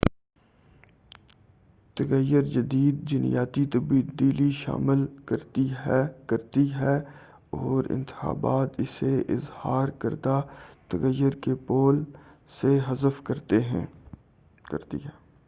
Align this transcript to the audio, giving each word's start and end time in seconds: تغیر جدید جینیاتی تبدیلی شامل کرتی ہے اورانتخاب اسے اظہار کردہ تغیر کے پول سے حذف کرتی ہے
تغیر 1.97 2.41
جدید 2.53 3.03
جینیاتی 3.09 3.65
تبدیلی 3.73 4.49
شامل 4.59 5.05
کرتی 5.27 6.65
ہے 6.71 6.95
اورانتخاب 7.51 8.45
اسے 8.77 9.13
اظہار 9.35 9.87
کردہ 10.01 10.39
تغیر 10.89 11.35
کے 11.43 11.55
پول 11.67 12.03
سے 12.53 12.77
حذف 12.87 13.21
کرتی 13.23 13.61
ہے 13.65 13.85